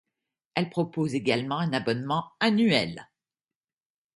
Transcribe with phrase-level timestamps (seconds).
[0.55, 3.07] Elle propose également un abonnement annuel.